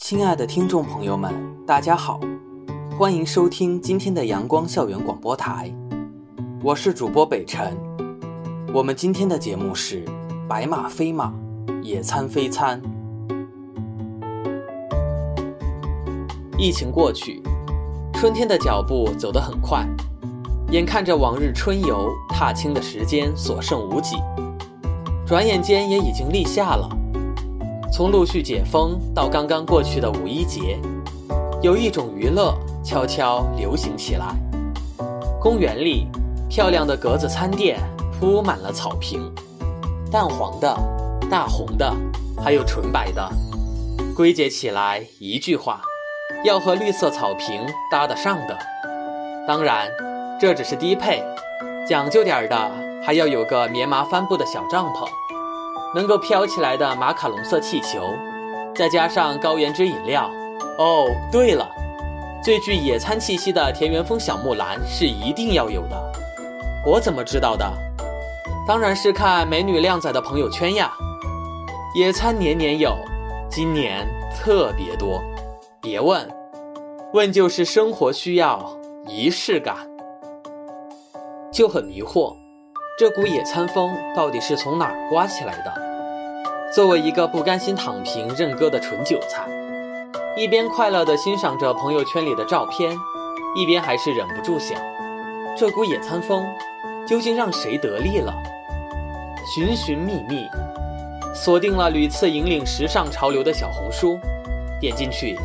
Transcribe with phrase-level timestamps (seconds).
[0.00, 1.34] 亲爱的听众朋友们，
[1.66, 2.20] 大家好，
[2.96, 5.74] 欢迎收听今天的阳光校园广播台，
[6.62, 7.76] 我是主播北辰。
[8.72, 10.04] 我们今天的节目是
[10.48, 11.34] 白马飞马，
[11.82, 12.80] 野餐飞餐。
[16.56, 17.42] 疫情过去，
[18.14, 19.84] 春天的脚步走得很快，
[20.70, 24.16] 眼看着往日春游踏青的时间所剩无几，
[25.26, 26.88] 转眼间也已经立夏了。
[27.90, 30.78] 从陆续解封到刚刚过去的五一节，
[31.62, 34.36] 有一种娱乐悄悄流行起来。
[35.40, 36.06] 公园里，
[36.48, 37.78] 漂亮的格子餐垫
[38.18, 39.32] 铺满了草坪，
[40.12, 40.76] 淡黄的、
[41.30, 41.92] 大红的，
[42.42, 43.28] 还有纯白的。
[44.14, 45.80] 归结起来一句话，
[46.44, 48.58] 要和绿色草坪搭得上的。
[49.46, 49.88] 当然，
[50.38, 51.24] 这只是低配，
[51.88, 52.70] 讲究点的
[53.02, 55.08] 还要有个棉麻帆布的小帐篷。
[55.94, 58.14] 能够飘起来的马卡龙色气球，
[58.74, 60.30] 再加上高颜值饮料。
[60.78, 61.68] 哦，对了，
[62.42, 66.12] 最具野餐气息的田园风小木兰是一定要有的。
[66.86, 67.70] 我怎么知道的？
[68.66, 70.92] 当然是看美女靓仔的朋友圈呀。
[71.94, 72.94] 野餐年年有，
[73.50, 75.22] 今年特别多。
[75.80, 76.28] 别问，
[77.12, 78.76] 问就是生活需要
[79.06, 79.76] 仪式感，
[81.50, 82.36] 就很迷惑。
[82.98, 85.72] 这股野餐风到底是从哪儿刮起来的？
[86.74, 89.48] 作为一个不甘心躺平认歌的纯韭菜，
[90.36, 92.90] 一边快乐地欣赏着朋友圈里的照片，
[93.54, 94.76] 一边还是忍不住想：
[95.56, 96.44] 这股野餐风
[97.06, 98.34] 究竟让谁得利了？
[99.54, 100.44] 寻寻觅觅，
[101.32, 104.18] 锁定了屡次引领时尚潮流的小红书，
[104.80, 105.38] 点进去，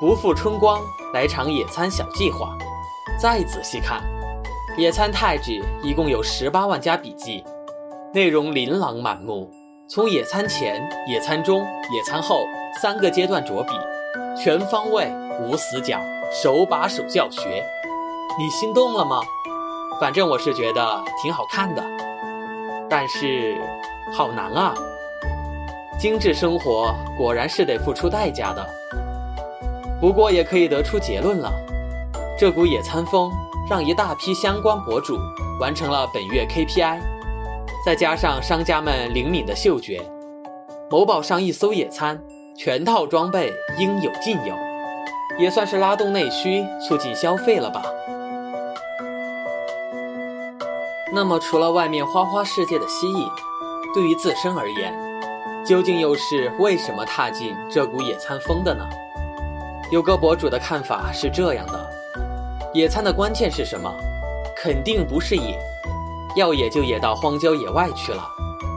[0.00, 0.80] 不负春光，
[1.14, 2.58] 来场野餐小计划。
[3.20, 4.02] 再仔细看。
[4.78, 5.50] 野餐太子
[5.82, 7.42] 一共有十八万加笔记，
[8.14, 9.50] 内容琳琅满目。
[9.88, 12.44] 从野餐前、野餐中、野餐后
[12.80, 13.72] 三个阶段着笔，
[14.40, 17.40] 全方位无死角，手把手教学。
[18.38, 19.20] 你心动了吗？
[20.00, 21.82] 反正我是觉得挺好看的，
[22.88, 23.60] 但是
[24.16, 24.72] 好难啊！
[25.98, 28.64] 精致生活果然是得付出代价的。
[30.00, 31.52] 不过也可以得出结论了，
[32.38, 33.28] 这股野餐风。
[33.68, 35.18] 让一大批相关博主
[35.60, 37.00] 完成了本月 KPI，
[37.84, 40.02] 再加上商家们灵敏的嗅觉，
[40.90, 42.18] 某宝上一搜野餐，
[42.56, 44.54] 全套装备应有尽有，
[45.38, 47.82] 也算是拉动内需、促进消费了吧。
[51.12, 53.28] 那么，除了外面花花世界的吸引，
[53.92, 54.94] 对于自身而言，
[55.66, 58.88] 究竟又是为什么踏进这股野餐风的呢？
[59.90, 61.97] 有个博主的看法是这样的。
[62.74, 63.90] 野餐的关键是什么？
[64.54, 65.58] 肯定不是野，
[66.36, 68.22] 要野就野到荒郊野外去了，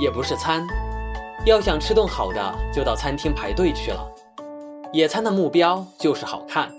[0.00, 0.66] 也不是餐。
[1.44, 4.08] 要想吃顿好的，就到餐厅排队去了。
[4.92, 6.72] 野餐的目标就是好看，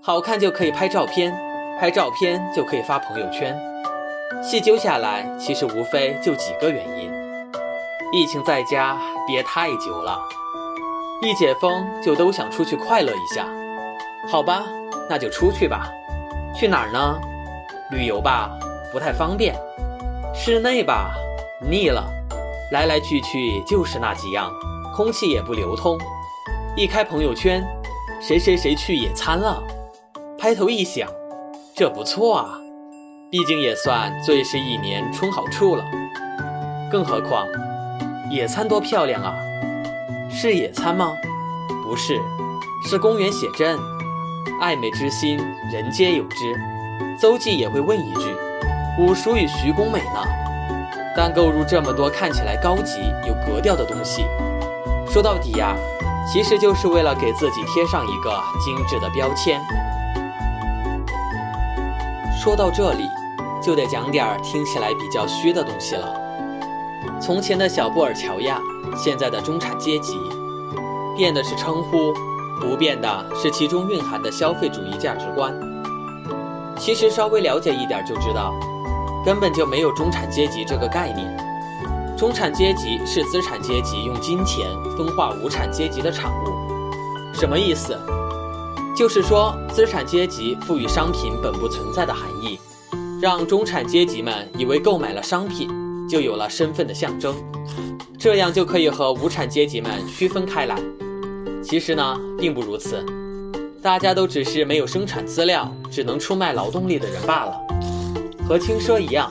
[0.00, 1.36] 好看就可以拍照片，
[1.80, 3.58] 拍照片就可以发朋友圈。
[4.40, 7.10] 细究下来，其实无非就几个原因：
[8.12, 10.20] 疫情在家憋太久了，
[11.20, 13.48] 一解封就都想出去快乐一下。
[14.30, 14.62] 好吧，
[15.10, 15.90] 那就出去吧。
[16.58, 17.16] 去哪儿呢？
[17.92, 18.50] 旅游吧，
[18.90, 19.54] 不太方便；
[20.34, 21.14] 室内吧，
[21.62, 22.04] 腻了。
[22.72, 24.50] 来来去去就是那几样，
[24.92, 25.96] 空气也不流通。
[26.76, 27.64] 一开朋友圈，
[28.20, 29.62] 谁谁谁去野餐了，
[30.36, 31.08] 拍头一想，
[31.76, 32.58] 这不错啊，
[33.30, 35.84] 毕竟也算最是一年充好处了。
[36.90, 37.46] 更何况，
[38.32, 39.32] 野餐多漂亮啊！
[40.28, 41.14] 是野餐吗？
[41.84, 42.20] 不是，
[42.84, 43.78] 是公园写真。
[44.60, 45.38] 爱美之心，
[45.70, 46.54] 人皆有之。
[47.16, 48.34] 邹忌也会问一句
[48.98, 50.20] ：“吾孰与徐公美呢？”
[51.16, 54.24] 但购入这么多看起来高级、有格调的东西，
[55.08, 55.76] 说到底呀，
[56.26, 58.30] 其实就是为了给自己贴上一个
[58.64, 59.60] 精致的标签。
[62.42, 63.08] 说到这里，
[63.62, 66.20] 就得讲点听起来比较虚的东西了。
[67.20, 68.60] 从前的小布尔乔亚，
[68.96, 70.18] 现在的中产阶级，
[71.16, 72.12] 变的是称呼。
[72.60, 75.54] 不变的是其中蕴含的消费主义价值观。
[76.78, 78.54] 其实稍微了解一点就知道，
[79.24, 81.36] 根本就没有中产阶级这个概念。
[82.16, 84.66] 中产阶级是资产阶级用金钱
[84.96, 87.32] 分化无产阶级的产物。
[87.32, 87.96] 什么意思？
[88.96, 92.58] 就是说资产阶级赋予商品本不存在的含义，
[93.20, 95.70] 让中产阶级们以为购买了商品
[96.08, 97.32] 就有了身份的象征，
[98.18, 100.76] 这样就可以和无产阶级们区分开来。
[101.62, 103.04] 其实呢，并不如此，
[103.82, 107.60] 大家都只是没有生产资料，只能出卖劳动力的人罢了。
[108.48, 109.30] 和轻奢一样，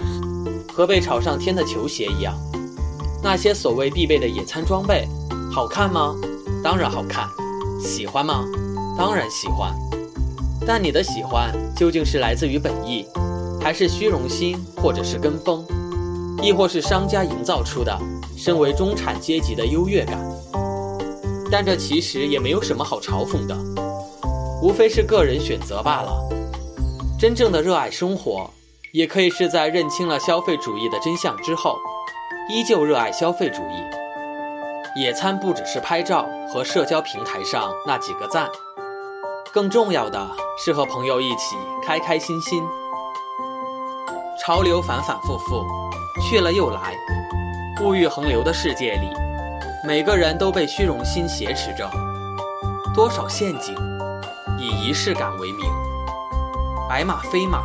[0.72, 2.38] 和被炒上天的球鞋一样，
[3.24, 5.08] 那些所谓必备的野餐装备，
[5.52, 6.16] 好看吗？
[6.64, 7.28] 当然好看，
[7.82, 8.46] 喜欢吗？
[8.98, 9.74] 当然喜欢。
[10.66, 13.06] 但你的喜欢究竟是来自于本意，
[13.62, 15.66] 还是虚荣心，或者是跟风，
[16.44, 17.98] 亦或是商家营造出的
[18.36, 20.20] 身为中产阶级的优越感？
[21.50, 23.56] 但这其实也没有什么好嘲讽的，
[24.62, 26.12] 无非是个人选择罢了。
[27.20, 28.50] 真正的热爱生活，
[28.92, 31.78] 也可以是在认清了消费主义的真相之后，
[32.50, 35.00] 依旧热爱消费主义。
[35.00, 38.50] 野餐不只是拍照和社交平台上那几个赞。
[39.54, 40.30] 更重要的
[40.64, 42.64] 是和朋友一起开开心心。
[44.40, 45.66] 潮流反反复复，
[46.22, 46.96] 去了又来，
[47.84, 49.10] 物欲横流的世界里，
[49.88, 51.90] 每个人都被虚荣心挟持着。
[52.94, 53.74] 多少陷阱，
[54.60, 55.66] 以仪式感为名，
[56.90, 57.60] 白马非马，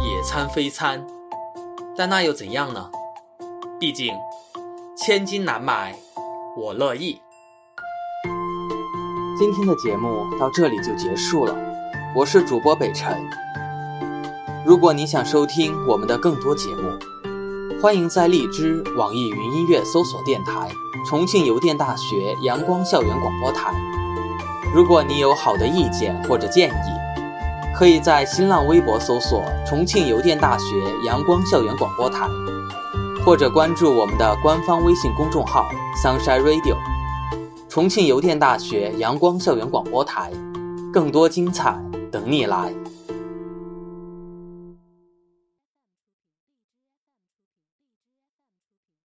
[0.00, 1.04] 野餐非餐，
[1.96, 2.88] 但那又怎样呢？
[3.80, 4.14] 毕竟，
[4.96, 5.96] 千金难买
[6.56, 7.20] 我乐意。
[9.36, 11.56] 今天的节目到这里就结束了，
[12.14, 13.20] 我是主播北辰。
[14.64, 16.96] 如果你想收听我们的更多节目，
[17.82, 20.70] 欢迎在荔枝、网易云音乐搜索电台
[21.04, 23.74] “重庆邮电大学阳光校园广播台”。
[24.72, 30.64] 如果你有好的意见或者建议，可以在新浪微博搜索“重庆邮电大学
[31.04, 32.28] 阳光校园广播台”，
[33.26, 35.68] 或者关注我们的官方微信公众号
[36.00, 36.76] “Sunshine Radio”。
[37.68, 40.30] 重庆邮电大学阳光校园广播台，
[40.92, 41.76] 更多精彩
[42.12, 42.72] 等你来。